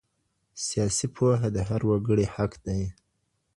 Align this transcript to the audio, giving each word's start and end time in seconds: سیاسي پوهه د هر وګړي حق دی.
سیاسي 0.65 1.07
پوهه 1.15 1.47
د 1.55 1.57
هر 1.69 1.81
وګړي 1.89 2.25
حق 2.35 2.51
دی. 2.65 2.81